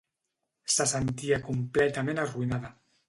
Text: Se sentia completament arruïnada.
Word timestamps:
Se 0.75 0.87
sentia 0.91 1.41
completament 1.49 2.23
arruïnada. 2.25 2.73